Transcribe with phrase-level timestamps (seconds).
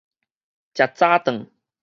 [0.73, 1.51] 食早頓